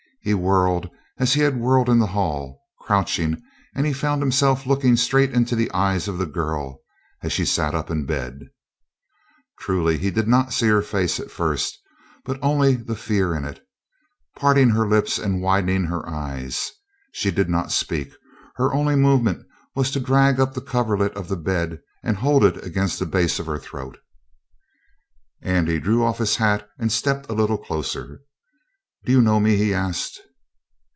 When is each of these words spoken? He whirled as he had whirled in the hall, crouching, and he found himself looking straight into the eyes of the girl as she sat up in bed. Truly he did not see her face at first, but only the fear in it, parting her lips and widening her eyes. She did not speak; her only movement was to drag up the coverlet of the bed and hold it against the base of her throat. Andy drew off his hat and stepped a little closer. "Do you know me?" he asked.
He 0.23 0.35
whirled 0.35 0.87
as 1.17 1.33
he 1.33 1.41
had 1.41 1.59
whirled 1.59 1.89
in 1.89 1.97
the 1.97 2.05
hall, 2.05 2.61
crouching, 2.81 3.41
and 3.73 3.87
he 3.87 3.91
found 3.91 4.21
himself 4.21 4.67
looking 4.67 4.95
straight 4.95 5.31
into 5.33 5.55
the 5.55 5.71
eyes 5.71 6.07
of 6.07 6.19
the 6.19 6.27
girl 6.27 6.83
as 7.23 7.31
she 7.33 7.43
sat 7.43 7.73
up 7.73 7.89
in 7.89 8.05
bed. 8.05 8.51
Truly 9.59 9.97
he 9.97 10.11
did 10.11 10.27
not 10.27 10.53
see 10.53 10.67
her 10.67 10.83
face 10.83 11.19
at 11.19 11.31
first, 11.31 11.79
but 12.23 12.37
only 12.39 12.75
the 12.75 12.95
fear 12.95 13.33
in 13.33 13.45
it, 13.45 13.65
parting 14.37 14.69
her 14.69 14.87
lips 14.87 15.17
and 15.17 15.41
widening 15.41 15.85
her 15.85 16.07
eyes. 16.07 16.69
She 17.13 17.31
did 17.31 17.49
not 17.49 17.71
speak; 17.71 18.13
her 18.57 18.71
only 18.75 18.95
movement 18.95 19.47
was 19.73 19.89
to 19.89 19.99
drag 19.99 20.39
up 20.39 20.53
the 20.53 20.61
coverlet 20.61 21.17
of 21.17 21.29
the 21.29 21.35
bed 21.35 21.79
and 22.03 22.15
hold 22.17 22.45
it 22.45 22.63
against 22.63 22.99
the 22.99 23.07
base 23.07 23.39
of 23.39 23.47
her 23.47 23.57
throat. 23.57 23.97
Andy 25.41 25.79
drew 25.79 26.03
off 26.03 26.19
his 26.19 26.35
hat 26.35 26.69
and 26.77 26.91
stepped 26.91 27.27
a 27.27 27.33
little 27.33 27.57
closer. 27.57 28.21
"Do 29.03 29.11
you 29.11 29.19
know 29.19 29.39
me?" 29.39 29.55
he 29.57 29.73
asked. 29.73 30.21